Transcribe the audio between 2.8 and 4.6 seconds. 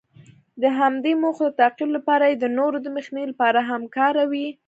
د مخنیوي لپاره هم کاروي.